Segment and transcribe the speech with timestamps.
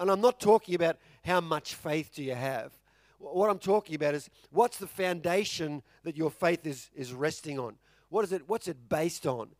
[0.00, 2.72] and I'm not talking about how much faith do you have.
[3.18, 7.74] What I'm talking about is what's the foundation that your faith is, is resting on?
[8.08, 9.50] What is it, what's it based on?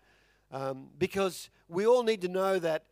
[0.51, 2.85] Um, because we all need to know that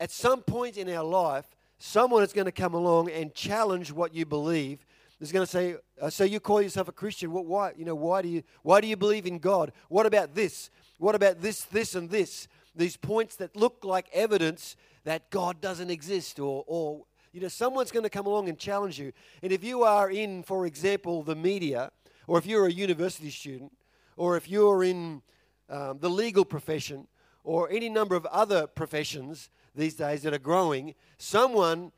[0.00, 1.46] at some point in our life,
[1.78, 4.84] someone is going to come along and challenge what you believe.
[5.20, 7.32] Is going to say, uh, "So you call yourself a Christian?
[7.32, 7.46] What?
[7.46, 7.72] Why?
[7.74, 8.42] You know, why do you?
[8.62, 9.72] Why do you believe in God?
[9.88, 10.68] What about this?
[10.98, 11.62] What about this?
[11.62, 12.48] This and this?
[12.74, 14.76] These points that look like evidence
[15.06, 18.98] that God doesn't exist, or, or you know, someone's going to come along and challenge
[18.98, 19.12] you.
[19.40, 21.92] And if you are in, for example, the media,
[22.26, 23.70] or if you're a university student,
[24.16, 25.22] or if you're in
[25.70, 27.06] um, the legal profession,
[27.44, 31.92] or any number of other professions these days that are growing, someone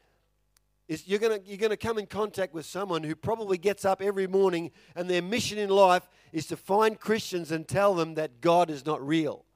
[0.86, 4.02] is you're going you're going to come in contact with someone who probably gets up
[4.02, 8.42] every morning and their mission in life is to find Christians and tell them that
[8.42, 9.46] God is not real.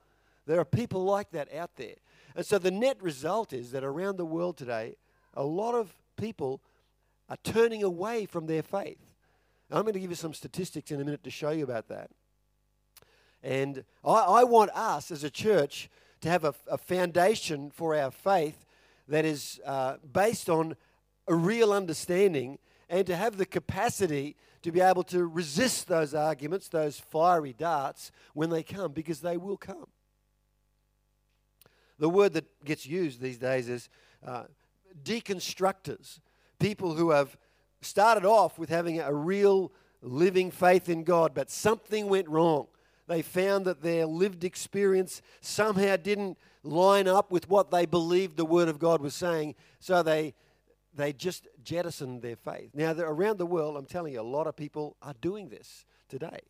[0.47, 1.97] There are people like that out there.
[2.34, 4.97] And so the net result is that around the world today,
[5.34, 6.62] a lot of people
[7.28, 8.98] are turning away from their faith.
[9.70, 12.10] I'm going to give you some statistics in a minute to show you about that.
[13.42, 15.88] And I, I want us as a church
[16.20, 18.66] to have a, a foundation for our faith
[19.08, 20.77] that is uh, based on
[21.27, 26.69] a real understanding and to have the capacity to be able to resist those arguments,
[26.69, 29.86] those fiery darts, when they come, because they will come.
[31.98, 33.88] The word that gets used these days is
[34.26, 34.44] uh,
[35.04, 36.20] deconstructors,
[36.58, 37.36] people who have
[37.80, 42.66] started off with having a real living faith in God, but something went wrong.
[43.08, 48.44] They found that their lived experience somehow didn't line up with what they believed the
[48.44, 50.34] Word of God was saying, so they,
[50.94, 52.70] they just jettisoned their faith.
[52.74, 56.40] Now, around the world, I'm telling you, a lot of people are doing this today.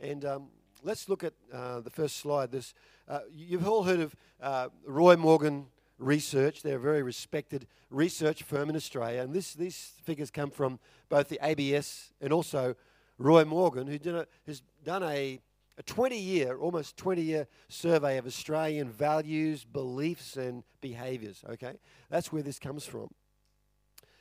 [0.00, 0.48] And um,
[0.82, 2.50] let's look at uh, the first slide.
[2.50, 2.72] This,
[3.10, 5.66] uh, you've all heard of uh, Roy Morgan
[5.98, 6.62] Research.
[6.62, 9.22] They're a very respected research firm in Australia.
[9.22, 12.76] And this, these figures come from both the ABS and also
[13.18, 15.40] Roy Morgan, who did a, has done a
[15.78, 21.42] a 20 year, almost 20 year survey of Australian values, beliefs, and behaviours.
[21.48, 21.72] Okay,
[22.10, 23.08] that's where this comes from.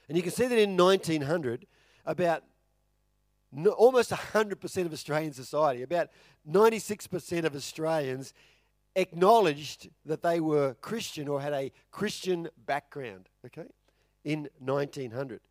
[0.07, 1.67] And you can see that in 1900,
[2.05, 2.43] about
[3.51, 6.09] no, almost 100% of Australian society, about
[6.49, 8.33] 96% of Australians
[9.01, 13.67] acknowledged that they were Christian or had a Christian background, okay,
[14.23, 15.41] in 1900.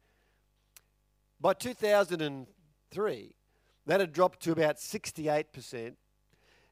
[1.41, 3.34] By 2003,
[3.87, 5.94] that had dropped to about 68%.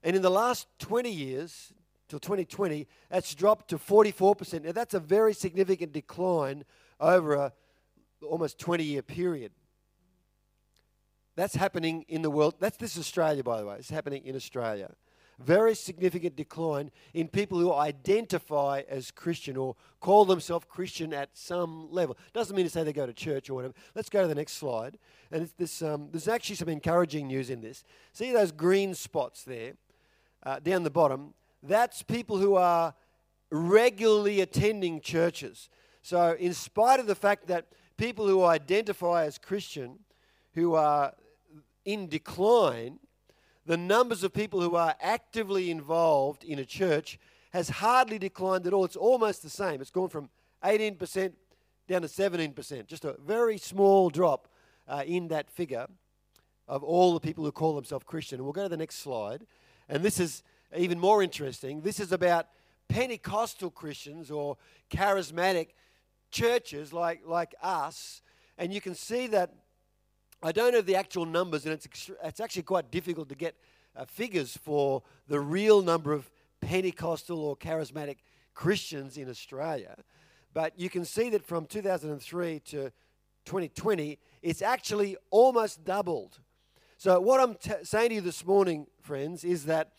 [0.03, 1.73] And in the last 20 years,
[2.09, 4.65] till 2020, that's dropped to 44%.
[4.65, 6.65] Now, that's a very significant decline
[7.01, 7.53] over a
[8.23, 9.53] almost 20 year period.
[11.37, 12.55] That's happening in the world.
[12.59, 13.77] That's this Australia, by the way.
[13.79, 14.95] It's happening in Australia
[15.39, 21.91] very significant decline in people who identify as Christian or call themselves Christian at some
[21.91, 22.17] level.
[22.33, 23.75] Doesn't mean to say they go to church or whatever.
[23.95, 24.99] Let's go to the next slide.
[25.31, 27.85] And this, um, there's actually some encouraging news in this.
[28.13, 29.75] See those green spots there
[30.45, 31.35] uh, down the bottom?
[31.63, 32.95] That's people who are
[33.51, 35.69] regularly attending churches.
[36.03, 37.67] So, in spite of the fact that
[37.97, 39.99] people who identify as Christian,
[40.55, 41.13] who are
[41.85, 42.99] in decline,
[43.67, 47.19] the numbers of people who are actively involved in a church
[47.53, 48.85] has hardly declined at all.
[48.85, 49.81] It's almost the same.
[49.81, 50.31] It's gone from
[50.65, 51.33] 18%
[51.89, 54.49] down to 17%, just a very small drop
[54.89, 55.87] uh, in that figure
[56.69, 58.39] of all the people who call themselves Christian.
[58.39, 59.47] And we'll go to the next slide.
[59.89, 60.43] And this is
[60.77, 61.81] even more interesting.
[61.81, 62.47] This is about
[62.89, 64.57] Pentecostal Christians or
[64.91, 65.69] charismatic
[66.31, 68.23] churches like, like us.
[68.59, 69.53] And you can see that
[70.43, 73.57] I don't have the actual numbers, and it's, it's actually quite difficult to get
[73.97, 76.31] uh, figures for the real number of
[76.61, 78.19] Pentecostal or charismatic
[78.55, 79.97] Christians in Australia.
[80.53, 82.93] But you can see that from 2003 to
[83.45, 86.39] 2020, it's actually almost doubled.
[86.99, 89.93] So, what I'm t- saying to you this morning, friends, is that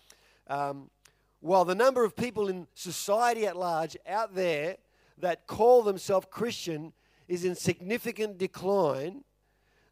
[0.48, 0.90] um,
[1.40, 4.78] while the number of people in society at large out there
[5.20, 6.94] that call themselves Christian
[7.28, 9.24] is in significant decline,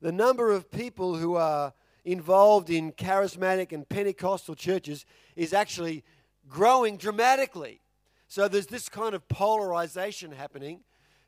[0.01, 5.06] the number of people who are involved in charismatic and Pentecostal churches
[5.36, 6.03] is actually
[6.47, 7.81] growing dramatically.
[8.27, 10.81] So there's this kind of polarization happening.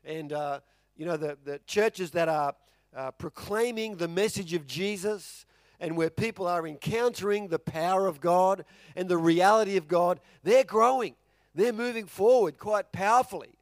[0.04, 0.60] And, uh,
[0.96, 2.54] you know, the, the churches that are
[2.96, 5.44] uh, proclaiming the message of Jesus
[5.80, 8.64] and where people are encountering the power of God
[8.96, 11.14] and the reality of God, they're growing.
[11.54, 13.58] They're moving forward quite powerfully.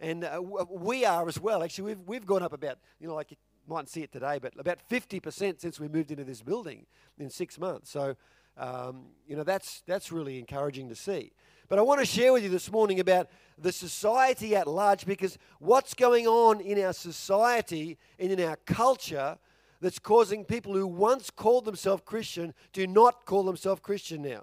[0.00, 1.62] And uh, we are as well.
[1.62, 3.36] Actually, we've, we've gone up about, you know, like
[3.68, 6.86] mightn't see it today, but about 50% since we moved into this building
[7.18, 7.90] in six months.
[7.90, 8.16] So,
[8.56, 11.32] um, you know, that's, that's really encouraging to see.
[11.68, 13.28] But I want to share with you this morning about
[13.58, 19.36] the society at large because what's going on in our society and in our culture
[19.80, 24.42] that's causing people who once called themselves Christian to not call themselves Christian now.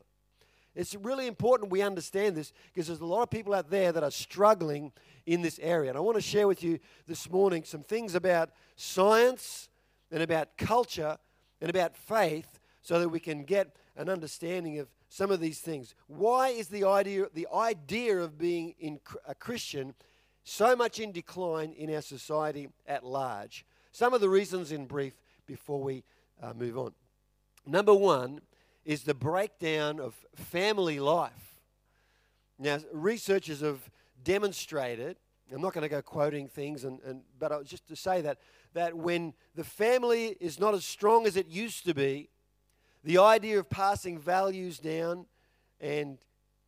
[0.75, 4.03] It's really important we understand this because there's a lot of people out there that
[4.03, 4.91] are struggling
[5.25, 5.91] in this area.
[5.91, 9.69] And I want to share with you this morning some things about science
[10.11, 11.17] and about culture
[11.61, 15.93] and about faith so that we can get an understanding of some of these things.
[16.07, 19.93] Why is the idea, the idea of being in, a Christian
[20.43, 23.63] so much in decline in our society at large?
[23.91, 25.13] Some of the reasons in brief
[25.45, 26.03] before we
[26.41, 26.93] uh, move on.
[27.65, 28.41] Number one
[28.85, 31.59] is the breakdown of family life.
[32.59, 33.79] Now, researchers have
[34.23, 35.17] demonstrated,
[35.53, 38.39] I'm not going to go quoting things, and, and, but just to say that,
[38.73, 42.29] that when the family is not as strong as it used to be,
[43.03, 45.25] the idea of passing values down
[45.79, 46.17] and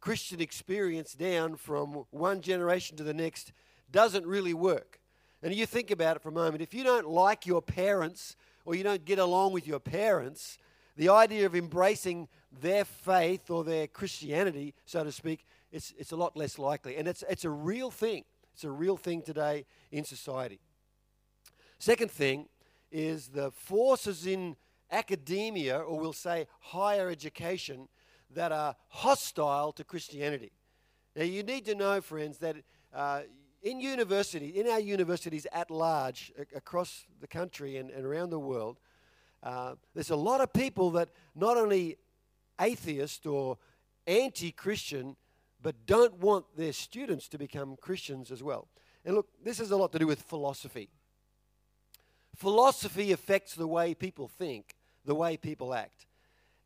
[0.02, 3.54] Christian experience down from one generation to the next
[3.92, 5.00] doesn't really work.
[5.42, 6.62] And you think about it for a moment.
[6.62, 8.36] If you don't like your parents
[8.66, 10.58] or you don't get along with your parents,
[10.96, 12.28] the idea of embracing
[12.62, 16.96] their faith or their Christianity, so to speak, it's, it's a lot less likely.
[16.96, 18.24] And it's, it's a real thing.
[18.54, 20.60] It's a real thing today in society.
[21.80, 22.48] Second thing
[22.92, 24.56] is the forces in
[24.90, 27.90] academia, or we'll say higher education,
[28.34, 30.52] that are hostile to Christianity.
[31.16, 32.56] Now, you need to know, friends, that
[32.94, 33.22] uh,
[33.62, 38.40] in university, in our universities at large, a- across the country and, and around the
[38.40, 38.80] world,
[39.46, 41.98] uh, there's a lot of people that not only
[42.60, 43.58] atheist or
[44.08, 45.16] anti-Christian,
[45.62, 48.68] but don't want their students to become Christians as well.
[49.06, 50.90] And look, this has a lot to do with philosophy.
[52.36, 54.76] Philosophy affects the way people think,
[55.06, 56.08] the way people act.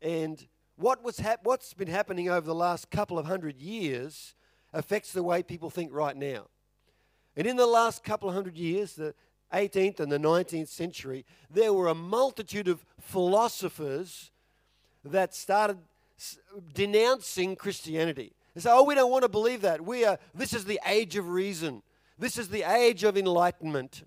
[0.02, 0.44] And
[0.76, 4.34] what was hap- what's been happening over the last couple of hundred years
[4.72, 6.46] affects the way people think right now.
[7.36, 9.14] And in the last couple of hundred years, the
[9.52, 14.30] 18th and the 19th century, there were a multitude of philosophers
[15.04, 15.78] that started
[16.72, 18.32] denouncing Christianity.
[18.54, 19.84] They say, oh, we don't want to believe that.
[19.84, 21.82] We are, this is the age of reason.
[22.18, 24.04] This is the age of enlightenment.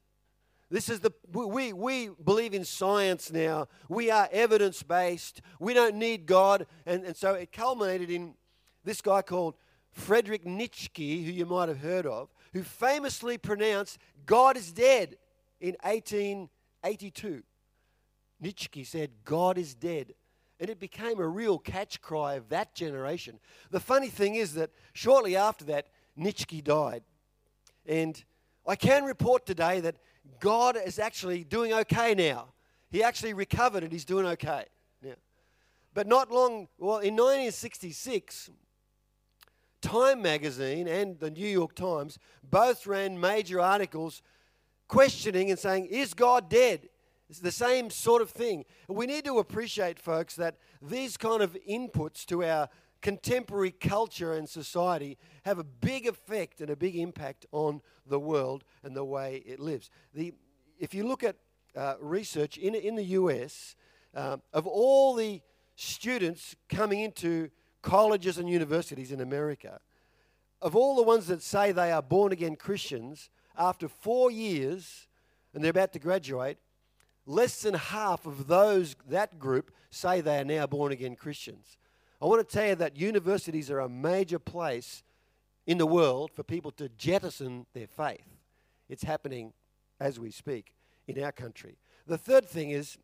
[0.70, 3.68] This is the we we believe in science now.
[3.90, 5.42] We are evidence based.
[5.60, 8.34] We don't need God, and, and so it culminated in
[8.84, 9.54] this guy called
[9.92, 15.18] Frederick Nietzsche, who you might have heard of, who famously pronounced God is dead
[15.64, 17.42] in 1882.
[18.42, 20.14] Nietzsche said God is dead.
[20.60, 23.40] And it became a real catch cry of that generation.
[23.72, 27.04] The funny thing is that shortly after that, Nietzsche died.
[27.86, 28.22] And
[28.68, 29.96] I can report today that
[30.40, 32.54] God is actually doing okay now.
[32.92, 34.66] He actually recovered and he's doing okay
[35.02, 35.16] now.
[35.94, 38.50] But not long, well, in 1966,
[39.82, 44.22] Time magazine and the New York Times both ran major articles
[44.88, 46.90] questioning and saying, Is God dead?
[47.30, 48.66] It's the same sort of thing.
[48.88, 52.70] We need to appreciate, folks, that these kind of inputs to our
[53.02, 58.64] contemporary culture and society have a big effect and a big impact on the world
[58.84, 59.90] and the way it lives.
[60.14, 60.34] The,
[60.80, 61.36] if you look at
[61.76, 63.76] uh, research in, in the US,
[64.16, 65.42] uh, of all the
[65.76, 67.50] students coming into
[67.82, 69.80] colleges and universities in America,
[70.62, 75.08] of all the ones that say they are born again Christians, after four years
[75.54, 76.58] and they're about to graduate,
[77.26, 81.78] less than half of those that group say they are now born again Christians.
[82.22, 85.04] I want to tell you that universities are a major place
[85.68, 88.28] in the world for people to jettison their faith.
[88.90, 89.54] It's happening
[90.00, 90.74] as we speak
[91.08, 91.78] in our country.
[92.08, 92.98] The third thing is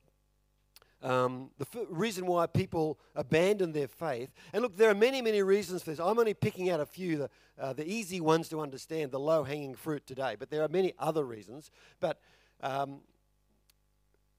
[1.01, 4.32] um, the f- reason why people abandon their faith.
[4.53, 6.00] And look, there are many, many reasons for this.
[6.00, 7.29] I'm only picking out a few, the,
[7.60, 10.36] uh, the easy ones to understand, the low hanging fruit today.
[10.38, 11.72] But there are many other reasons.
[12.00, 12.20] But
[12.62, 13.00] um,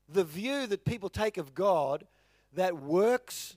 [0.09, 2.07] the view that people take of God
[2.53, 3.57] that works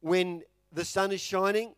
[0.00, 0.42] when
[0.72, 1.74] the sun is shining,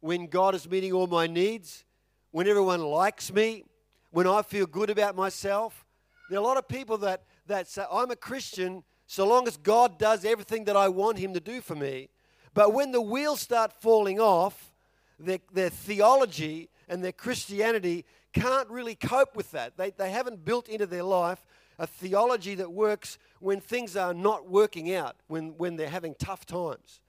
[0.00, 1.84] when God is meeting all my needs,
[2.30, 3.64] when everyone likes me,
[4.10, 5.84] when I feel good about myself.
[6.30, 9.56] There are a lot of people that, that say, I'm a Christian so long as
[9.56, 12.10] God does everything that I want Him to do for me.
[12.52, 14.74] But when the wheels start falling off,
[15.18, 19.78] their, their theology and their Christianity can't really cope with that.
[19.78, 21.44] They, they haven't built into their life
[21.78, 26.44] a theology that works when things are not working out, when, when they're having tough
[26.44, 27.00] times.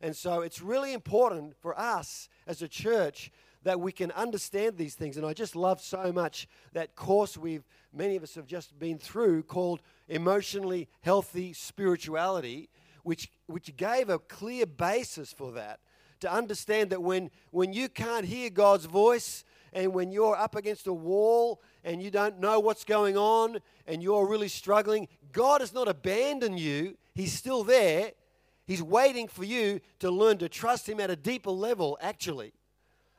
[0.00, 4.94] And so it's really important for us as a church that we can understand these
[4.94, 5.16] things.
[5.16, 8.98] And I just love so much that course we've, many of us have just been
[8.98, 12.68] through called Emotionally Healthy Spirituality,
[13.02, 15.80] which, which gave a clear basis for that
[16.20, 20.86] to understand that when, when you can't hear God's voice and when you're up against
[20.86, 25.72] a wall and you don't know what's going on and you're really struggling, God has
[25.72, 26.96] not abandoned you.
[27.14, 28.12] He's still there.
[28.66, 32.52] He's waiting for you to learn to trust Him at a deeper level, actually.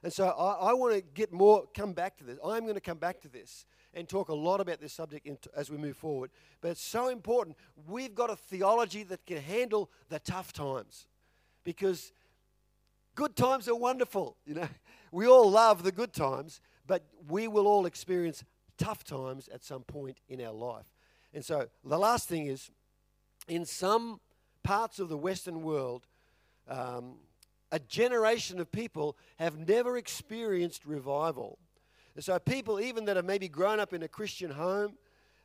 [0.03, 2.37] And so I, I want to get more, come back to this.
[2.43, 5.69] I'm going to come back to this and talk a lot about this subject as
[5.69, 6.31] we move forward.
[6.61, 7.57] But it's so important.
[7.87, 11.07] We've got a theology that can handle the tough times
[11.63, 12.13] because
[13.15, 14.37] good times are wonderful.
[14.45, 14.69] You know,
[15.11, 18.43] we all love the good times, but we will all experience
[18.77, 20.85] tough times at some point in our life.
[21.33, 22.71] And so the last thing is,
[23.47, 24.19] in some
[24.63, 26.07] parts of the Western world,
[26.67, 27.15] um,
[27.71, 31.57] a generation of people have never experienced revival.
[32.15, 34.93] And so, people, even that have maybe grown up in a Christian home,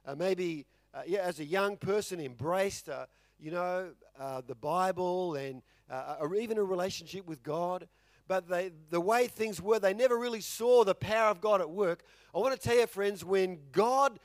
[0.05, 3.07] uh, maybe uh, yeah, as a young person embraced, uh,
[3.39, 7.89] you know, uh, the Bible and uh, or even a relationship with God,
[8.29, 11.71] but they, the way things were, they never really saw the power of God at
[11.71, 12.03] work.
[12.35, 14.19] I want to tell you, friends, when God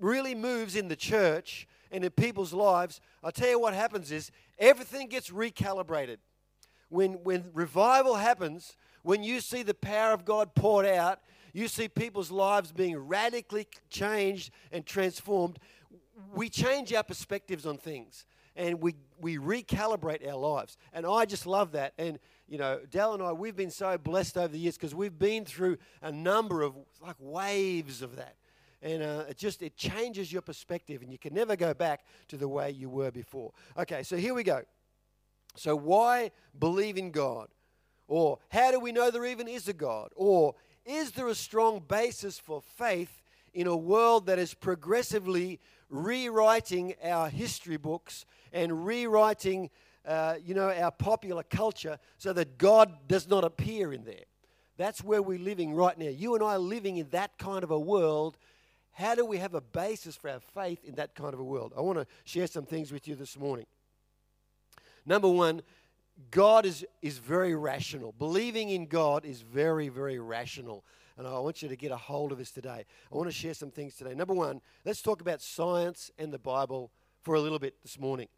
[0.00, 4.30] really moves in the church and in people's lives, I'll tell you what happens is
[4.58, 6.16] everything gets recalibrated.
[6.88, 11.20] When, when revival happens, when you see the power of God poured out,
[11.52, 15.58] you see people's lives being radically changed and transformed.
[16.34, 18.26] We change our perspectives on things
[18.56, 20.76] and we, we recalibrate our lives.
[20.92, 21.94] And I just love that.
[21.98, 25.18] And, you know, Dal and I, we've been so blessed over the years because we've
[25.18, 28.36] been through a number of like waves of that.
[28.82, 32.36] And uh, it just, it changes your perspective and you can never go back to
[32.36, 33.52] the way you were before.
[33.78, 34.62] Okay, so here we go.
[35.56, 37.48] So why believe in God?
[38.08, 40.10] Or how do we know there even is a God?
[40.16, 43.22] Or is there a strong basis for faith
[43.52, 49.70] in a world that is progressively rewriting our history books and rewriting,
[50.06, 54.24] uh, you know, our popular culture so that God does not appear in there?
[54.76, 56.08] That's where we're living right now.
[56.08, 58.38] You and I are living in that kind of a world.
[58.92, 61.74] How do we have a basis for our faith in that kind of a world?
[61.76, 63.66] I want to share some things with you this morning.
[65.04, 65.62] Number one,
[66.30, 68.12] God is, is very rational.
[68.18, 70.84] Believing in God is very, very rational.
[71.16, 72.84] And I want you to get a hold of this today.
[73.12, 74.14] I want to share some things today.
[74.14, 76.90] Number one, let's talk about science and the Bible
[77.22, 78.28] for a little bit this morning.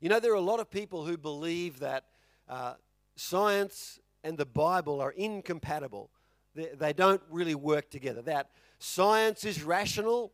[0.00, 2.04] You know, there are a lot of people who believe that
[2.48, 2.74] uh,
[3.16, 6.10] science and the Bible are incompatible,
[6.54, 8.22] they, they don't really work together.
[8.22, 10.32] That science is rational,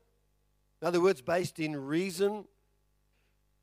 [0.80, 2.44] in other words, based in reason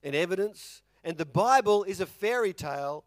[0.03, 3.05] and evidence, and the Bible is a fairy tale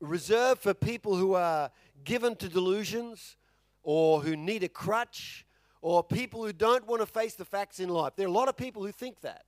[0.00, 1.70] reserved for people who are
[2.02, 3.36] given to delusions
[3.82, 5.44] or who need a crutch
[5.82, 8.14] or people who don't want to face the facts in life.
[8.16, 9.44] There are a lot of people who think that,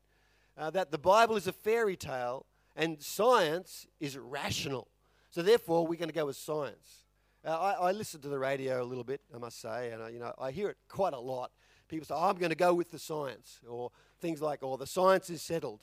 [0.58, 2.44] uh, that the Bible is a fairy tale
[2.76, 4.88] and science is rational.
[5.30, 7.06] So therefore, we're going to go with science.
[7.42, 10.10] Uh, I, I, listen to the radio a little bit, I must say, and I,
[10.10, 11.50] you know I hear it quite a lot.
[11.88, 14.86] People say, oh, "I'm going to go with the science," or things like, "Oh, the
[14.86, 15.80] science is settled."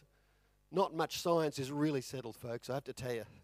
[0.72, 3.24] Not much science is really settled, folks, I have to tell you.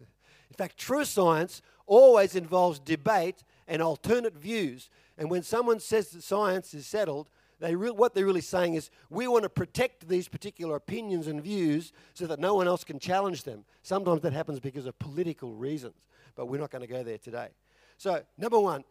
[0.50, 4.90] In fact, true science always involves debate and alternate views.
[5.18, 8.90] And when someone says that science is settled, they re- what they're really saying is
[9.10, 12.98] we want to protect these particular opinions and views so that no one else can
[12.98, 13.64] challenge them.
[13.82, 17.48] Sometimes that happens because of political reasons, but we're not going to go there today.
[17.96, 18.84] So, number one,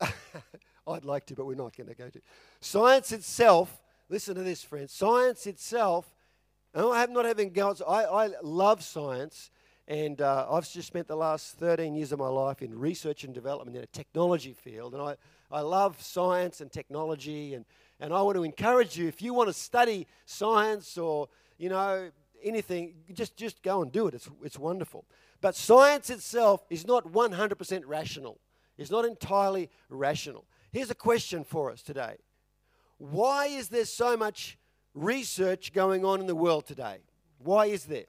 [0.86, 2.20] I'd like to, but we're not going to go to.
[2.60, 6.14] Science itself, listen to this, friends, science itself
[6.74, 7.82] and I have not having goals.
[7.82, 9.50] I, I love science,
[9.88, 13.34] and uh, I've just spent the last 13 years of my life in research and
[13.34, 14.94] development in a technology field.
[14.94, 15.16] And I,
[15.50, 17.64] I love science and technology, and,
[17.98, 22.10] and I want to encourage you if you want to study science or, you know,
[22.42, 24.14] anything, just, just go and do it.
[24.14, 25.04] It's, it's wonderful.
[25.40, 28.38] But science itself is not 100% rational,
[28.78, 30.46] it's not entirely rational.
[30.72, 32.16] Here's a question for us today
[32.98, 34.56] Why is there so much
[34.94, 36.98] research going on in the world today.
[37.38, 38.06] Why is there?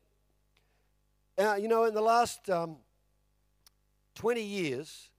[1.38, 2.77] Uh, you know, in the last um,
[4.15, 5.09] 20 years,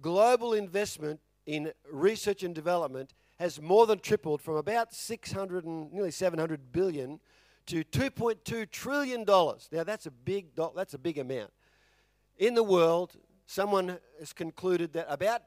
[0.00, 6.10] global investment in research and development has more than tripled from about 600 and nearly
[6.10, 7.18] 700 billion
[7.66, 9.68] to 2.2 trillion dollars.
[9.72, 10.46] Now that's a big
[10.76, 11.50] that's a big amount.
[12.38, 13.12] In the world,
[13.46, 15.42] someone has concluded that about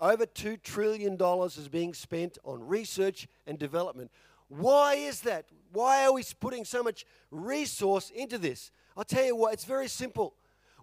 [0.00, 4.10] over 2 trillion dollars is being spent on research and development.
[4.58, 5.46] Why is that?
[5.72, 8.70] Why are we putting so much resource into this?
[8.94, 10.34] I'll tell you what, it's very simple.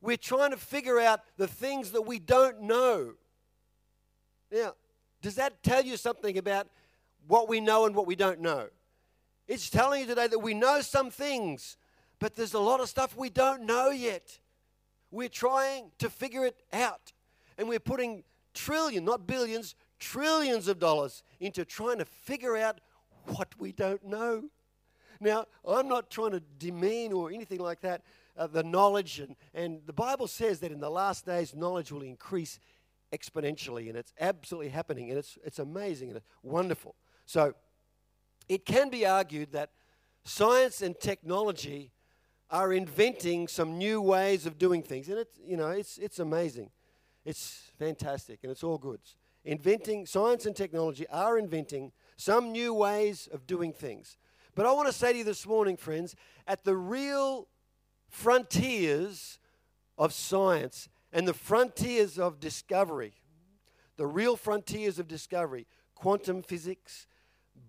[0.01, 3.13] We're trying to figure out the things that we don't know.
[4.51, 4.73] Now,
[5.21, 6.67] does that tell you something about
[7.27, 8.69] what we know and what we don't know?
[9.47, 11.77] It's telling you today that we know some things,
[12.17, 14.39] but there's a lot of stuff we don't know yet.
[15.11, 17.13] We're trying to figure it out.
[17.55, 18.23] And we're putting
[18.55, 22.79] trillion, not billions, trillions of dollars into trying to figure out
[23.25, 24.45] what we don't know.
[25.19, 28.03] Now, I'm not trying to demean or anything like that
[28.37, 32.01] uh, the knowledge, and, and the Bible says that in the last days, knowledge will
[32.01, 32.57] increase
[33.11, 36.95] exponentially, and it's absolutely happening, and it's, it's amazing and it's wonderful.
[37.25, 37.53] So,
[38.47, 39.71] it can be argued that
[40.23, 41.91] science and technology
[42.49, 46.69] are inventing some new ways of doing things, and it's, you know, it's, it's amazing.
[47.25, 49.01] It's fantastic, and it's all good.
[49.43, 54.17] Inventing, science and technology are inventing some new ways of doing things.
[54.53, 57.47] But I want to say to you this morning, friends, at the real
[58.09, 59.39] frontiers
[59.97, 63.13] of science and the frontiers of discovery,
[63.95, 67.07] the real frontiers of discovery, quantum physics,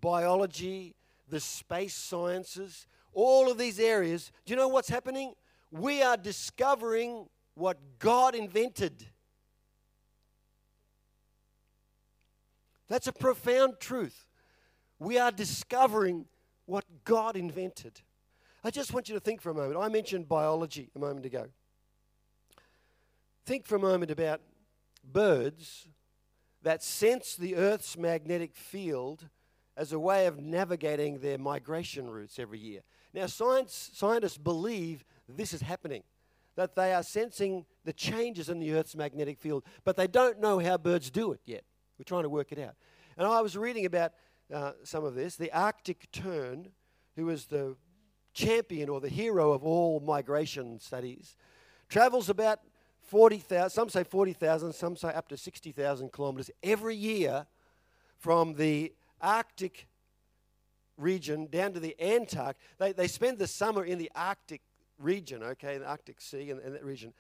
[0.01, 0.97] biology,
[1.29, 5.35] the space sciences, all of these areas, do you know what's happening?
[5.71, 9.07] We are discovering what God invented.
[12.89, 14.27] That's a profound truth.
[15.01, 16.27] We are discovering
[16.67, 18.03] what God invented.
[18.63, 19.79] I just want you to think for a moment.
[19.79, 21.47] I mentioned biology a moment ago.
[23.47, 24.43] Think for a moment about
[25.03, 25.89] birds
[26.63, 29.31] that sense the Earth's magnetic field
[29.75, 32.83] as a way of navigating their migration routes every year.
[33.15, 36.03] Now, science, scientists believe this is happening,
[36.57, 40.59] that they are sensing the changes in the Earth's magnetic field, but they don't know
[40.59, 41.65] how birds do it yet.
[41.99, 42.75] We're trying to work it out.
[43.17, 44.13] And I was reading about
[44.53, 45.37] uh, some of this.
[45.37, 46.69] The Arctic tern,
[47.17, 47.77] who is the
[48.33, 51.37] champion or the hero of all migration studies,
[51.89, 52.61] travels about
[53.01, 57.47] 40,000, some say 40,000, some say up to 60,000 kilometres every year
[58.19, 59.89] from the Arctic
[60.97, 62.63] region down to the Antarctic.
[62.79, 64.61] They, they spend the summer in the Arctic
[64.99, 67.13] region, okay, the Arctic Sea and, and that region,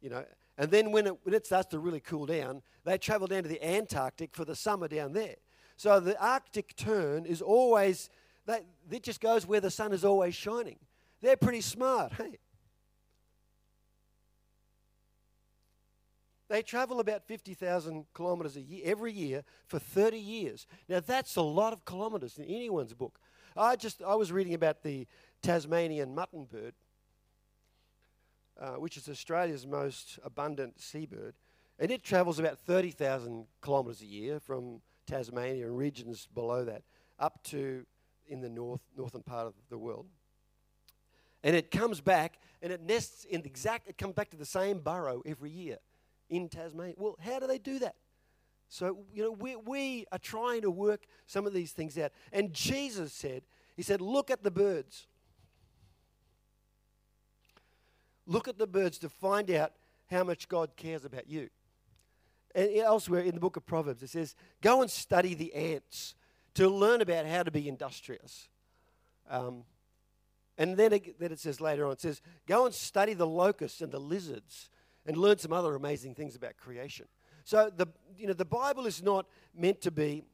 [0.00, 0.24] you know.
[0.58, 3.48] And then when it, when it starts to really cool down, they travel down to
[3.48, 5.36] the Antarctic for the summer down there.
[5.78, 8.10] So the Arctic tern is always
[8.46, 10.76] that it just goes where the sun is always shining.
[11.22, 12.38] They're pretty smart, hey?
[16.48, 20.66] They travel about 50,000 kilometres a year every year for 30 years.
[20.88, 23.20] Now that's a lot of kilometres in anyone's book.
[23.56, 25.06] I just I was reading about the
[25.42, 26.72] Tasmanian muttonbird,
[28.60, 31.34] uh, which is Australia's most abundant seabird,
[31.78, 36.82] and it travels about 30,000 kilometres a year from Tasmania and regions below that
[37.18, 37.84] up to
[38.28, 40.06] in the north, northern part of the world.
[41.42, 44.44] And it comes back and it nests in the exact, it comes back to the
[44.44, 45.78] same burrow every year
[46.28, 46.94] in Tasmania.
[46.98, 47.94] Well, how do they do that?
[48.68, 52.12] So, you know, we, we are trying to work some of these things out.
[52.32, 53.42] And Jesus said,
[53.76, 55.06] He said, look at the birds.
[58.26, 59.72] Look at the birds to find out
[60.10, 61.48] how much God cares about you.
[62.54, 66.14] And elsewhere in the book of Proverbs, it says, go and study the ants
[66.54, 68.48] to learn about how to be industrious.
[69.30, 69.64] Um,
[70.56, 73.80] and then it, then it says later on, it says, go and study the locusts
[73.80, 74.70] and the lizards
[75.06, 77.06] and learn some other amazing things about creation.
[77.44, 80.24] So the, you know, the Bible is not meant to be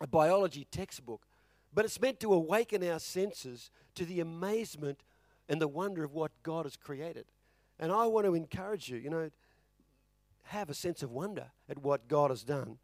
[0.00, 1.26] a biology textbook,
[1.72, 5.00] but it's meant to awaken our senses to the amazement
[5.48, 7.24] and the wonder of what God has created.
[7.78, 9.30] And I want to encourage you, you know,
[10.50, 12.78] have a sense of wonder at what God has done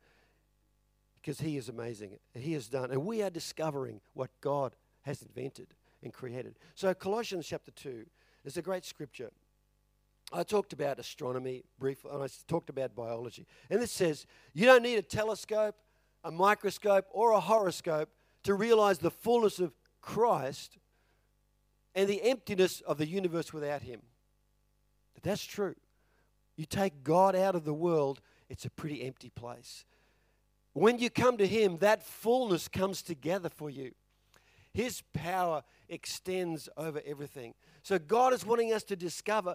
[1.21, 2.19] because He is amazing.
[2.35, 5.69] He has done, and we are discovering what God has invented
[6.03, 6.55] and created.
[6.77, 8.07] So, Colossians chapter 2
[8.45, 9.31] is a great scripture.
[10.33, 13.47] I talked about astronomy briefly, and I talked about biology.
[13.69, 15.75] And this says you don't need a telescope,
[16.23, 18.11] a microscope, or a horoscope
[18.45, 20.79] to realize the fullness of Christ
[21.97, 24.03] and the emptiness of the universe without Him.
[25.23, 25.75] That's true.
[26.57, 29.85] You take God out of the world, it's a pretty empty place.
[30.73, 33.93] When you come to Him, that fullness comes together for you.
[34.73, 37.55] His power extends over everything.
[37.83, 39.55] So God is wanting us to discover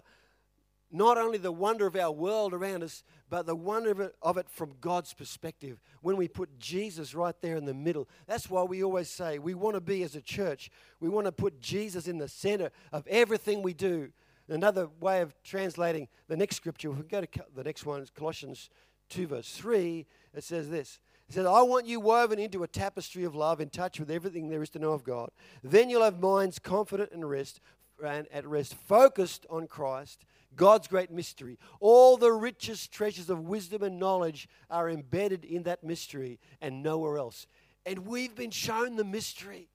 [0.90, 4.36] not only the wonder of our world around us, but the wonder of it, of
[4.36, 8.08] it, from God's perspective when we put Jesus right there in the middle.
[8.26, 11.32] That's why we always say we want to be, as a church, we want to
[11.32, 14.10] put Jesus in the center of everything we do.
[14.48, 18.70] Another way of translating the next scripture, if we go to the next one, Colossians
[19.10, 21.00] 2, verse 3, it says this
[21.32, 24.48] he says, I want you woven into a tapestry of love in touch with everything
[24.48, 25.30] there is to know of God.
[25.62, 27.60] Then you'll have minds confident and rest
[28.04, 30.24] and at rest, focused on Christ,
[30.56, 31.58] God's great mystery.
[31.80, 37.16] All the richest treasures of wisdom and knowledge are embedded in that mystery and nowhere
[37.16, 37.46] else.
[37.86, 39.68] And we've been shown the mystery.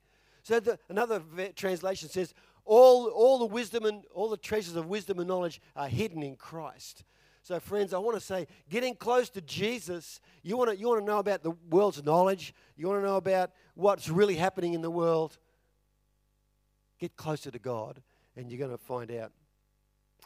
[0.43, 1.21] So the, another
[1.56, 2.34] translation says,
[2.67, 6.36] all, all the wisdom and all the treasures of wisdom and knowledge are hidden in
[6.36, 7.03] Christ.
[7.41, 10.99] So, friends, I want to say, getting close to Jesus, you want to, you want
[10.99, 14.82] to know about the world's knowledge, you want to know about what's really happening in
[14.82, 15.38] the world.
[16.99, 18.01] Get closer to God,
[18.36, 19.32] and you're going to find out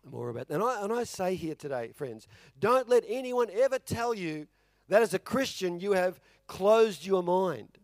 [0.03, 0.55] more about that.
[0.55, 2.27] And I, and I say here today, friends,
[2.59, 4.47] don't let anyone ever tell you
[4.87, 7.77] that as a Christian you have closed your mind.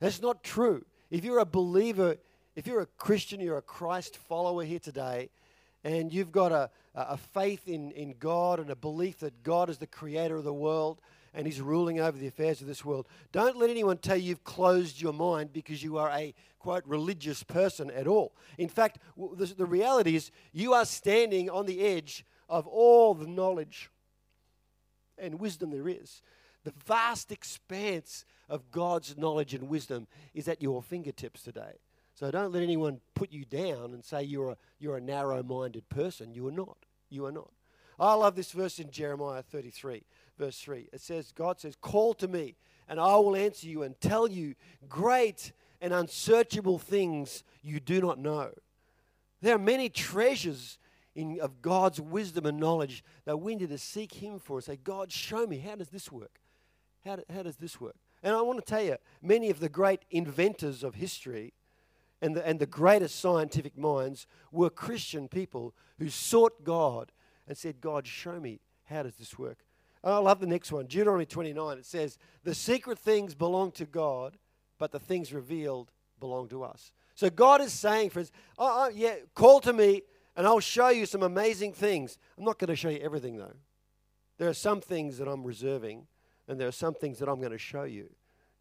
[0.00, 0.86] That's not true.
[1.10, 2.16] If you're a believer,
[2.58, 5.30] if you're a Christian, you're a Christ follower here today,
[5.84, 9.78] and you've got a, a faith in, in God and a belief that God is
[9.78, 11.00] the creator of the world
[11.32, 14.42] and He's ruling over the affairs of this world, don't let anyone tell you you've
[14.42, 18.34] closed your mind because you are a quote religious person at all.
[18.56, 23.28] In fact, the, the reality is you are standing on the edge of all the
[23.28, 23.88] knowledge
[25.16, 26.22] and wisdom there is.
[26.64, 31.76] The vast expanse of God's knowledge and wisdom is at your fingertips today.
[32.18, 35.88] So don't let anyone put you down and say you're a, you're a narrow minded
[35.88, 36.34] person.
[36.34, 36.78] You are not.
[37.10, 37.52] You are not.
[37.96, 40.02] I love this verse in Jeremiah 33,
[40.36, 40.88] verse 3.
[40.92, 42.56] It says, God says, Call to me,
[42.88, 44.56] and I will answer you and tell you
[44.88, 48.50] great and unsearchable things you do not know.
[49.40, 50.80] There are many treasures
[51.14, 54.76] in, of God's wisdom and knowledge that we need to seek Him for and say,
[54.82, 56.40] God, show me, how does this work?
[57.04, 57.94] How, do, how does this work?
[58.24, 61.52] And I want to tell you, many of the great inventors of history
[62.20, 67.12] and the, and the greatest scientific minds were Christian people who sought God
[67.46, 69.58] and said, God, show me, how does this work?
[70.02, 71.78] And I love the next one, Deuteronomy 29.
[71.78, 74.36] It says, The secret things belong to God,
[74.78, 76.92] but the things revealed belong to us.
[77.14, 80.02] So God is saying, friends, oh, oh yeah, call to me
[80.38, 82.16] and I'll show you some amazing things.
[82.38, 83.56] I'm not going to show you everything, though.
[84.38, 86.06] There are some things that I'm reserving,
[86.46, 88.08] and there are some things that I'm going to show you.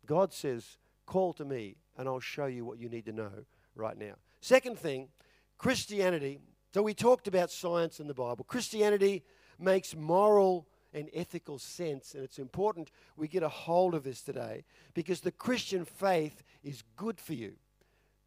[0.08, 3.31] God says, Call to me, and I'll show you what you need to know
[3.75, 4.13] right now.
[4.41, 5.10] Second thing,
[5.57, 6.39] Christianity.
[6.73, 8.45] So we talked about science in the Bible.
[8.45, 9.23] Christianity
[9.57, 14.63] makes moral and ethical sense, and it's important we get a hold of this today
[14.93, 17.53] because the Christian faith is good for you.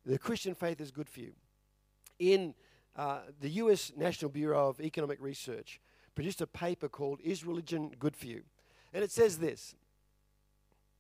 [0.05, 1.33] The Christian faith is good for you.
[2.19, 2.55] In
[2.97, 5.81] uh, the US National Bureau of Economic Research
[6.15, 8.43] produced a paper called Is Religion Good for You?
[8.93, 9.75] And it says this,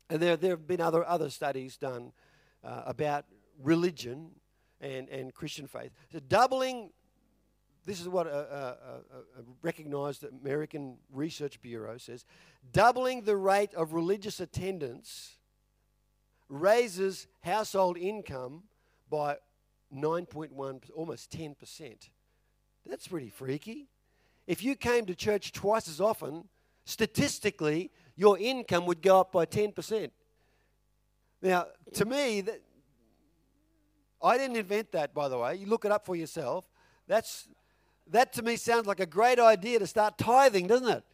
[0.08, 2.12] and there, there have been other, other studies done
[2.64, 3.24] uh, about
[3.62, 4.30] religion
[4.80, 5.90] and, and Christian faith.
[6.12, 6.90] So doubling,
[7.84, 12.24] this is what a, a, a, recognized American Research Bureau says,
[12.72, 15.38] doubling the rate of religious attendance
[16.48, 18.64] raises household income
[19.08, 19.36] by
[19.94, 22.08] 9.1, almost 10%.
[22.86, 23.88] That's pretty freaky.
[24.46, 26.48] If you came to church twice as often,
[26.84, 30.10] statistically, your income would go up by 10%.
[31.42, 32.60] Now, to me, that,
[34.22, 35.56] I didn't invent that, by the way.
[35.56, 36.68] You look it up for yourself.
[37.06, 37.48] That's,
[38.08, 41.04] that to me sounds like a great idea to start tithing, doesn't it?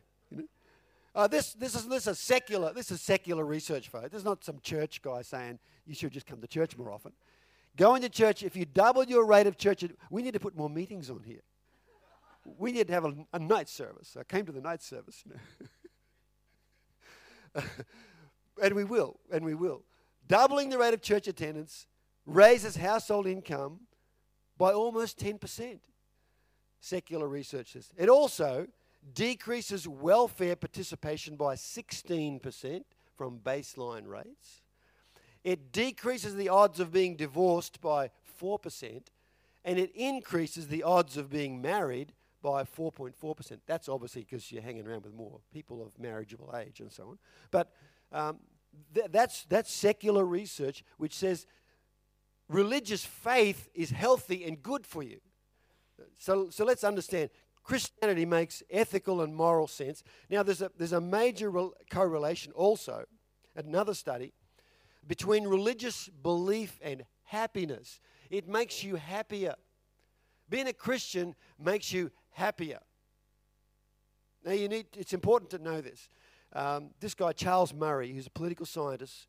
[1.14, 2.74] Uh, this, this, is, this is secular.
[2.74, 4.10] This is secular research, folks.
[4.10, 7.12] This is not some church guy saying you should just come to church more often.
[7.74, 10.68] Going to church, if you double your rate of church, we need to put more
[10.68, 11.40] meetings on here.
[12.58, 14.14] We need to have a, a night service.
[14.18, 15.24] I came to the night service.
[15.24, 15.32] You
[17.54, 17.62] know.
[18.62, 19.84] and we will, and we will.
[20.26, 21.86] Doubling the rate of church attendance
[22.24, 23.80] raises household income
[24.58, 25.78] by almost 10%.
[26.80, 27.90] Secular research says.
[27.96, 28.66] It also
[29.14, 32.82] decreases welfare participation by 16%
[33.16, 34.62] from baseline rates
[35.46, 38.10] it decreases the odds of being divorced by
[38.42, 39.00] 4%,
[39.64, 42.12] and it increases the odds of being married
[42.42, 43.60] by 4.4%.
[43.64, 47.18] That's obviously because you're hanging around with more people of marriageable age and so on.
[47.52, 47.70] But
[48.10, 48.40] um,
[48.94, 51.46] th- that's, that's secular research which says
[52.48, 55.20] religious faith is healthy and good for you.
[56.18, 57.30] So, so let's understand
[57.62, 60.04] Christianity makes ethical and moral sense.
[60.30, 63.04] Now, there's a, there's a major re- correlation also,
[63.56, 64.32] another study
[65.06, 68.00] between religious belief and happiness.
[68.30, 69.54] It makes you happier.
[70.48, 72.78] Being a Christian makes you happier.
[74.44, 76.08] Now, you need, it's important to know this.
[76.52, 79.28] Um, this guy, Charles Murray, who's a political scientist,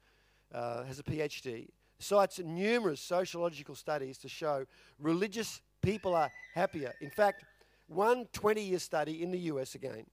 [0.54, 1.68] uh, has a PhD,
[2.00, 4.66] cites numerous sociological studies to show
[5.00, 6.94] religious people are happier.
[7.02, 7.44] In fact,
[7.88, 10.06] one 20 year study in the US again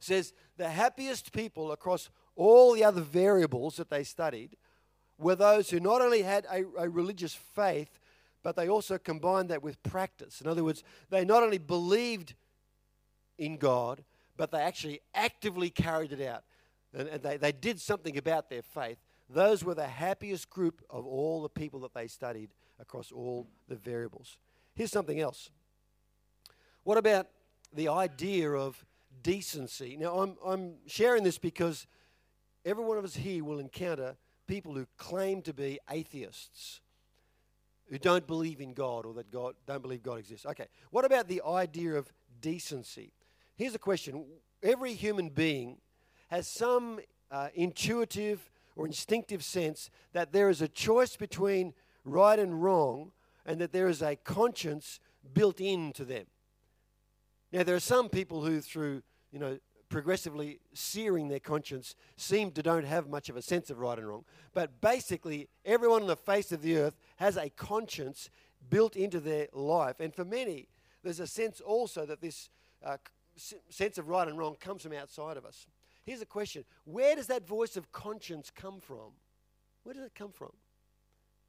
[0.00, 4.56] says the happiest people across all the other variables that they studied
[5.18, 7.98] were those who not only had a, a, religious faith,
[8.42, 10.40] but they also combined that with practice.
[10.40, 12.34] In other words, they not only believed
[13.38, 14.04] in God,
[14.36, 16.44] but they actually actively carried it out.
[16.92, 18.98] And, and they, they did something about their faith.
[19.28, 23.76] Those were the happiest group of all the people that they studied across all the
[23.76, 24.38] variables.
[24.74, 25.50] Here's something else.
[26.82, 27.28] What about
[27.72, 28.84] the idea of
[29.22, 29.96] decency?
[29.96, 31.86] Now, I'm, I'm sharing this because
[32.64, 34.16] every one of us here will encounter
[34.46, 36.80] people who claim to be atheists,
[37.88, 40.44] who don't believe in God or that God don't believe God exists.
[40.44, 43.12] Okay, what about the idea of decency?
[43.56, 44.24] Here's a question:
[44.62, 45.78] Every human being
[46.28, 52.62] has some uh, intuitive or instinctive sense that there is a choice between right and
[52.62, 53.12] wrong,
[53.46, 54.98] and that there is a conscience
[55.32, 56.26] built into them.
[57.52, 62.62] Now, there are some people who, through you know, progressively searing their conscience, seem to
[62.62, 64.24] don't have much of a sense of right and wrong.
[64.52, 68.30] But basically, everyone on the face of the earth has a conscience
[68.68, 70.68] built into their life, and for many,
[71.04, 72.50] there's a sense also that this
[72.84, 72.96] uh,
[73.36, 75.66] sense of right and wrong comes from outside of us.
[76.04, 79.12] Here's a question Where does that voice of conscience come from?
[79.82, 80.52] Where does it come from?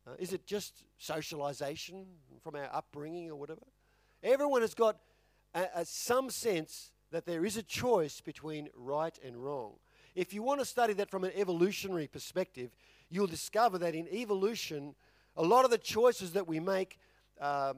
[0.07, 2.05] Uh, is it just socialization
[2.43, 3.65] from our upbringing or whatever?
[4.21, 4.97] Everyone has got
[5.53, 9.73] a, a, some sense that there is a choice between right and wrong.
[10.15, 12.71] If you want to study that from an evolutionary perspective,
[13.09, 14.95] you'll discover that in evolution,
[15.35, 16.99] a lot of the choices that we make
[17.41, 17.77] um,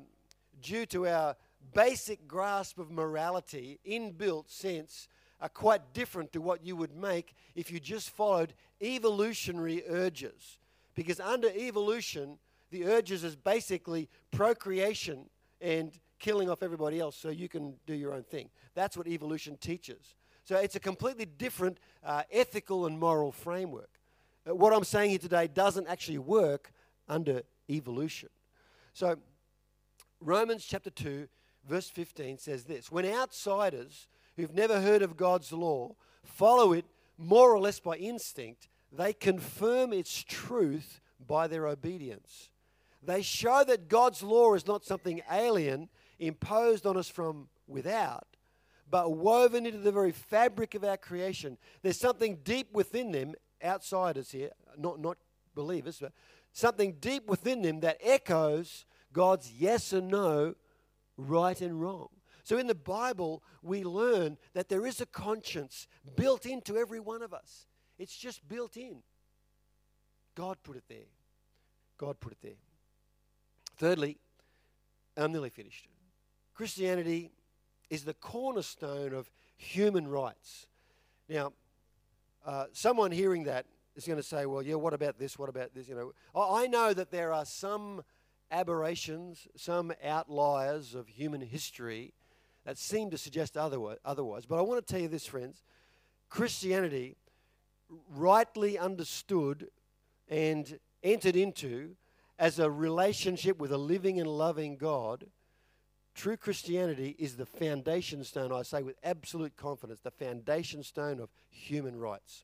[0.61, 1.35] due to our
[1.73, 5.07] basic grasp of morality, inbuilt sense,
[5.39, 10.57] are quite different to what you would make if you just followed evolutionary urges.
[10.95, 12.39] Because under evolution,
[12.71, 15.29] the urges is basically procreation
[15.61, 18.49] and killing off everybody else so you can do your own thing.
[18.73, 20.15] That's what evolution teaches.
[20.43, 23.89] So it's a completely different uh, ethical and moral framework.
[24.47, 26.71] Uh, what I'm saying here today doesn't actually work
[27.07, 28.29] under evolution.
[28.93, 29.17] So,
[30.19, 31.27] Romans chapter 2,
[31.67, 36.85] verse 15 says this When outsiders who've never heard of God's law follow it
[37.17, 42.49] more or less by instinct, they confirm its truth by their obedience.
[43.03, 48.27] They show that God's law is not something alien imposed on us from without,
[48.89, 51.57] but woven into the very fabric of our creation.
[51.81, 55.17] There's something deep within them, outsiders here, not, not
[55.55, 56.11] believers, but
[56.53, 60.55] something deep within them that echoes God's yes and no,
[61.17, 62.07] right and wrong.
[62.43, 67.21] So in the Bible, we learn that there is a conscience built into every one
[67.21, 67.67] of us.
[67.99, 69.03] It's just built in.
[70.35, 71.09] God put it there.
[71.97, 72.59] God put it there.
[73.77, 74.17] Thirdly,
[75.17, 75.87] I'm nearly finished.
[76.53, 77.31] Christianity
[77.89, 80.67] is the cornerstone of human rights.
[81.27, 81.53] Now,
[82.45, 85.37] uh, someone hearing that is going to say, well, yeah, what about this?
[85.37, 85.87] What about this?
[85.87, 88.03] You know, I know that there are some
[88.51, 92.13] aberrations, some outliers of human history
[92.65, 94.45] that seem to suggest otherwise.
[94.45, 95.61] But I want to tell you this, friends
[96.29, 97.15] Christianity,
[98.09, 99.69] rightly understood
[100.27, 101.95] and entered into
[102.37, 105.25] as a relationship with a living and loving God,
[106.13, 111.29] true Christianity is the foundation stone, I say with absolute confidence, the foundation stone of
[111.49, 112.43] human rights.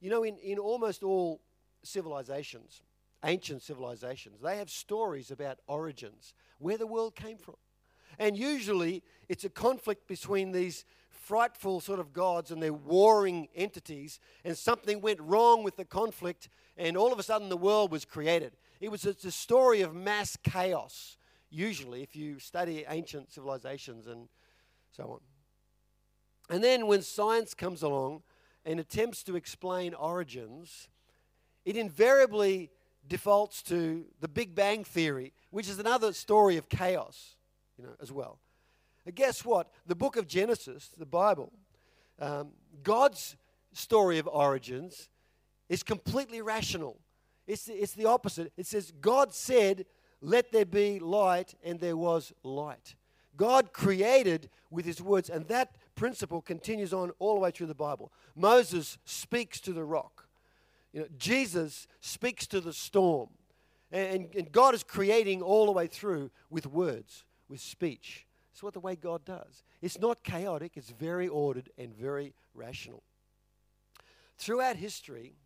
[0.00, 1.40] You know, in, in almost all
[1.82, 2.82] civilizations,
[3.24, 7.56] ancient civilizations, they have stories about origins, where the world came from.
[8.18, 14.18] And usually it's a conflict between these frightful sort of gods and their warring entities,
[14.44, 18.04] and something went wrong with the conflict, and all of a sudden the world was
[18.04, 18.56] created.
[18.80, 21.18] It was a story of mass chaos,
[21.50, 24.28] usually, if you study ancient civilizations and
[24.90, 25.20] so on.
[26.54, 28.22] And then when science comes along
[28.64, 30.88] and attempts to explain origins,
[31.64, 32.70] it invariably
[33.08, 37.36] defaults to the Big Bang Theory, which is another story of chaos
[37.76, 38.38] you know, as well.
[39.06, 39.70] And guess what?
[39.86, 41.52] The book of Genesis, the Bible,
[42.20, 42.50] um,
[42.82, 43.36] God's
[43.72, 45.08] story of origins
[45.68, 46.98] is completely rational.
[47.46, 48.52] It's, it's the opposite.
[48.56, 49.86] It says, God said,
[50.20, 52.96] Let there be light, and there was light.
[53.36, 57.74] God created with his words, and that principle continues on all the way through the
[57.74, 58.12] Bible.
[58.34, 60.17] Moses speaks to the rock.
[60.92, 63.28] You know, Jesus speaks to the storm.
[63.90, 68.26] And, and God is creating all the way through with words with speech.
[68.52, 69.62] It's what the way God does.
[69.80, 73.02] It's not chaotic, it's very ordered and very rational.
[74.36, 75.36] Throughout history,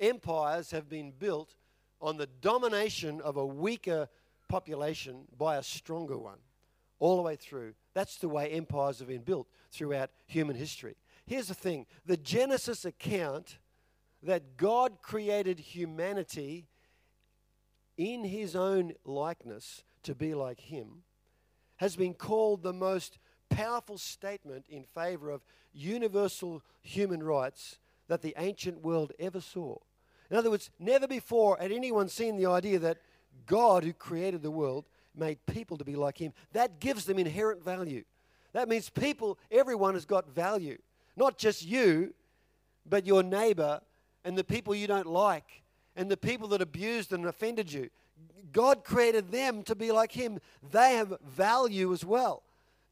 [0.00, 1.54] empires have been built
[2.00, 4.08] on the domination of a weaker
[4.48, 6.38] population by a stronger one,
[6.98, 7.74] all the way through.
[7.94, 10.96] That's the way empires have been built throughout human history.
[11.26, 13.58] Here's the thing the Genesis account
[14.22, 16.66] that God created humanity
[17.96, 21.02] in his own likeness to be like him
[21.78, 27.78] has been called the most powerful statement in favor of universal human rights
[28.08, 29.76] that the ancient world ever saw.
[30.30, 32.98] In other words, never before had anyone seen the idea that
[33.46, 36.32] God, who created the world, made people to be like Him.
[36.52, 38.04] That gives them inherent value.
[38.52, 40.78] That means people, everyone has got value.
[41.16, 42.14] Not just you,
[42.86, 43.80] but your neighbor
[44.28, 45.62] and the people you don't like
[45.96, 47.88] and the people that abused and offended you.
[48.52, 50.38] God created them to be like Him.
[50.70, 52.42] They have value as well.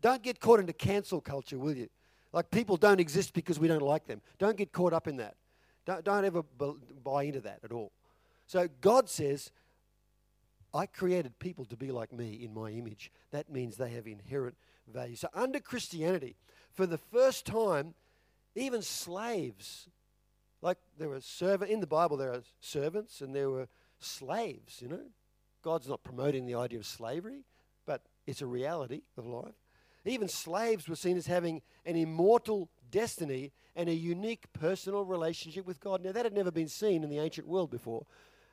[0.01, 1.91] Don't get caught into cancel culture, will you?
[2.33, 4.23] Like people don't exist because we don't like them.
[4.39, 5.35] Don't get caught up in that.
[5.85, 6.43] Don't, don't ever
[7.05, 7.93] buy into that at all.
[8.47, 9.51] So God says,
[10.73, 13.13] I created people to be like me in my image.
[13.31, 14.57] That means they have inherent
[14.91, 15.17] value.
[15.17, 16.35] So under Christianity,
[16.73, 17.93] for the first time,
[18.55, 19.89] even slaves,
[20.63, 24.81] like there were servant in the Bible, there are servants and there were slaves.
[24.81, 25.03] You know,
[25.63, 27.45] God's not promoting the idea of slavery,
[27.87, 29.55] but it's a reality of life.
[30.05, 35.81] Even slaves were seen as having an immortal destiny and a unique personal relationship with
[35.81, 36.03] God.
[36.03, 38.07] Now, that had never been seen in the ancient world before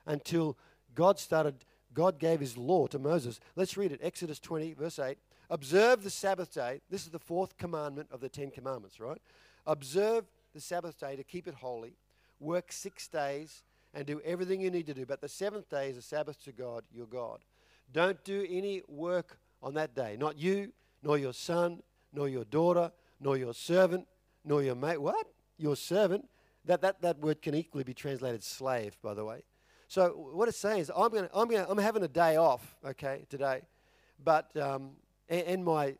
[0.05, 0.57] until
[0.95, 1.63] God started,
[1.93, 3.39] God gave his law to Moses.
[3.55, 5.17] Let's read it Exodus 20, verse 8.
[5.49, 6.81] Observe the Sabbath day.
[6.89, 9.21] This is the fourth commandment of the Ten Commandments, right?
[9.65, 11.95] Observe the Sabbath day to keep it holy.
[12.39, 13.63] Work six days
[13.93, 15.05] and do everything you need to do.
[15.05, 17.39] But the seventh day is a Sabbath to God, your God.
[17.91, 20.17] Don't do any work on that day.
[20.19, 24.07] Not you, nor your son, nor your daughter, nor your servant,
[24.43, 25.01] nor your mate.
[25.01, 25.27] What?
[25.57, 26.27] Your servant?
[26.65, 29.43] That, that, that word can equally be translated slave, by the way.
[29.87, 33.25] So what it's saying is, I'm going I'm gonna, I'm having a day off, okay,
[33.29, 33.61] today,
[34.23, 34.91] but um,
[35.29, 35.95] and, and my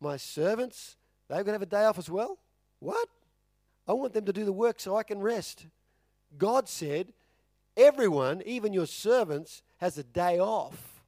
[0.00, 0.96] my servants,
[1.28, 2.38] they're going to have a day off as well.
[2.80, 3.08] What?
[3.88, 5.66] I want them to do the work so I can rest.
[6.36, 7.12] God said,
[7.76, 11.02] everyone, even your servants, has a day off.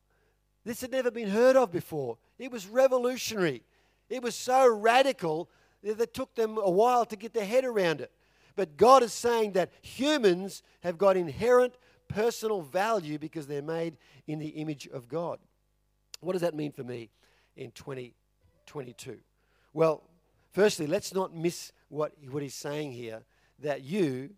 [0.65, 2.17] This had never been heard of before.
[2.39, 3.63] It was revolutionary.
[4.09, 5.51] It was so radical
[5.83, 8.11] that it took them a while to get their head around it.
[8.57, 11.75] But God is saying that humans have got inherent
[12.09, 15.39] personal value because they're made in the image of God.
[16.21, 17.11] What does that mean for me
[17.57, 19.19] in 2022?
[19.73, 20.03] Well,
[20.51, 23.25] firstly, let's not miss what, what he's saying here
[23.59, 24.31] that you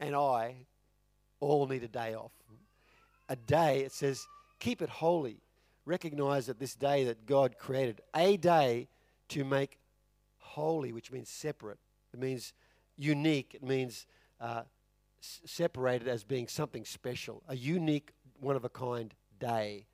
[0.00, 0.66] and I
[1.38, 2.32] all need a day off.
[3.28, 4.26] A day, it says,
[4.58, 5.40] keep it holy.
[5.84, 8.88] Recognize that this day that God created, a day
[9.28, 9.78] to make
[10.38, 11.78] holy, which means separate.
[12.12, 12.52] It means
[12.96, 13.54] unique.
[13.54, 14.06] It means
[14.40, 14.62] uh,
[15.20, 19.86] separated as being something special, a unique, one of a kind day.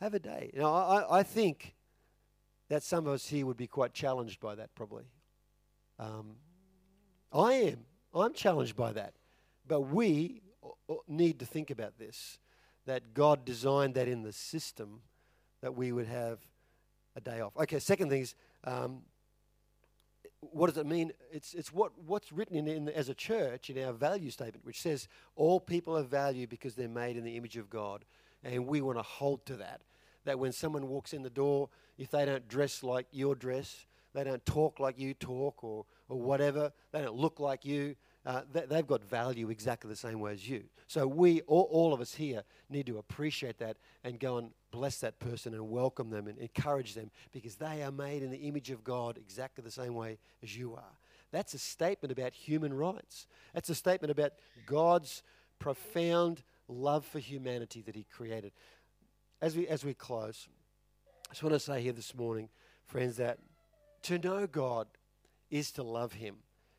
[0.00, 0.50] Have a day.
[0.54, 1.74] Now, I, I think
[2.68, 5.04] that some of us here would be quite challenged by that, probably.
[6.00, 6.36] Um,
[7.32, 7.84] I am.
[8.14, 9.12] I'm challenged by that.
[9.68, 10.40] But we
[11.06, 12.38] need to think about this
[12.86, 15.02] that God designed that in the system
[15.60, 16.40] that we would have
[17.14, 17.52] a day off.
[17.56, 18.34] Okay, second thing is
[18.64, 19.02] um,
[20.40, 21.12] what does it mean?
[21.30, 24.80] It's, it's what, what's written in, in, as a church in our value statement, which
[24.80, 28.04] says all people are valued because they're made in the image of God.
[28.42, 29.82] And we want to hold to that.
[30.24, 34.24] That when someone walks in the door, if they don't dress like your dress, they
[34.24, 37.96] don't talk like you talk, or, or whatever, they don't look like you,
[38.26, 40.64] uh, they, have got value exactly the same way as you.
[40.86, 44.98] So we, all, all of us here, need to appreciate that and go and bless
[44.98, 48.70] that person and welcome them and encourage them because they are made in the image
[48.70, 50.98] of God exactly the same way as you are.
[51.32, 53.26] That's a statement about human rights.
[53.54, 54.32] That's a statement about
[54.66, 55.22] God's
[55.58, 58.52] profound love for humanity that He created.
[59.40, 60.48] As we, as we close,
[61.30, 62.48] I just want to say here this morning,
[62.86, 63.38] friends, that
[64.02, 64.86] to know God
[65.50, 66.36] is to love Him.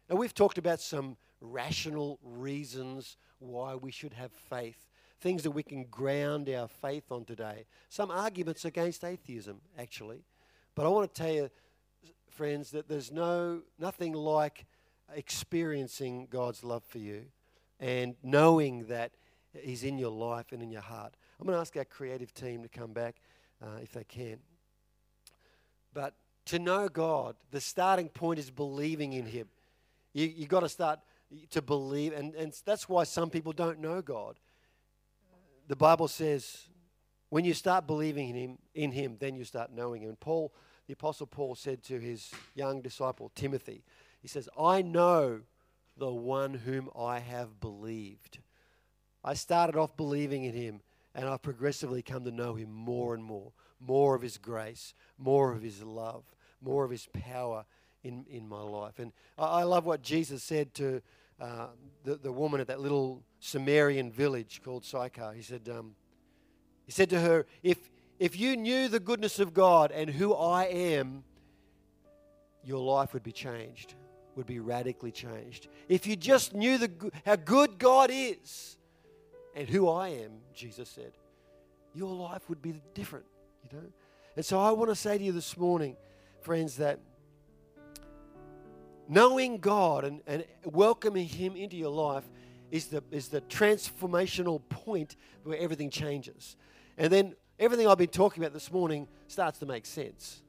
[0.09, 4.87] And we've talked about some rational reasons why we should have faith,
[5.19, 7.65] things that we can ground our faith on today.
[7.89, 10.23] Some arguments against atheism, actually.
[10.75, 11.49] But I want to tell you,
[12.29, 14.65] friends, that there's no nothing like
[15.13, 17.25] experiencing God's love for you
[17.79, 19.11] and knowing that
[19.53, 21.13] He's in your life and in your heart.
[21.39, 23.15] I'm going to ask our creative team to come back
[23.61, 24.37] uh, if they can.
[25.93, 26.13] But
[26.45, 29.47] to know God, the starting point is believing in Him.
[30.13, 30.99] You, you've got to start
[31.51, 34.39] to believe, and, and that's why some people don't know God.
[35.67, 36.67] The Bible says,
[37.29, 40.09] when you start believing in Him, in Him, then you start knowing Him.
[40.09, 40.53] And Paul,
[40.87, 43.83] the Apostle Paul, said to his young disciple Timothy,
[44.21, 45.41] he says, I know
[45.97, 48.39] the one whom I have believed.
[49.23, 50.81] I started off believing in Him,
[51.15, 53.53] and I've progressively come to know Him more and more.
[53.85, 56.23] More of His grace, more of His love,
[56.61, 57.65] more of His power
[58.03, 58.99] in, in my life.
[58.99, 61.01] And I, love what Jesus said to
[61.39, 61.67] uh,
[62.03, 65.33] the, the woman at that little Samarian village called Sychar.
[65.35, 65.95] He said, um,
[66.85, 70.65] he said to her, if, if you knew the goodness of God and who I
[70.65, 71.23] am,
[72.63, 73.95] your life would be changed,
[74.35, 75.67] would be radically changed.
[75.89, 78.77] If you just knew the, how good God is
[79.55, 81.13] and who I am, Jesus said,
[81.93, 83.25] your life would be different.
[83.73, 83.79] Know?
[84.35, 85.95] And so I want to say to you this morning,
[86.41, 86.99] friends, that
[89.07, 92.23] knowing God and, and welcoming Him into your life
[92.71, 96.55] is the, is the transformational point where everything changes.
[96.97, 100.41] And then everything I've been talking about this morning starts to make sense.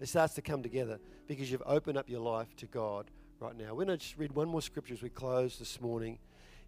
[0.00, 3.10] It starts to come together because you've opened up your life to God
[3.40, 3.74] right now.
[3.74, 6.18] We're going to just read one more scripture as we close this morning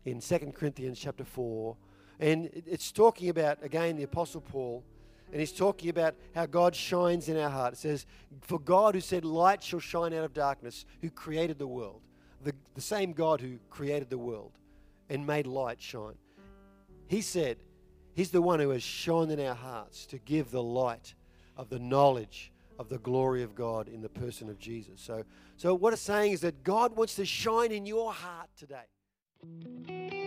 [0.05, 1.77] in 2 Corinthians chapter 4.
[2.21, 4.85] And it's talking about, again, the Apostle Paul.
[5.33, 7.75] And he's talking about how God shines in our heart.
[7.75, 8.07] It says,
[8.41, 12.01] For God who said, Light shall shine out of darkness, who created the world,
[12.43, 14.53] the, the same God who created the world
[15.09, 16.17] and made light shine.
[17.07, 17.59] He said,
[18.15, 21.15] He's the one who has shone in our hearts to give the light
[21.57, 25.01] of the knowledge of the glory of God in the person of Jesus.
[25.01, 25.25] So,
[25.57, 30.20] so what it's saying is that God wants to shine in your heart today.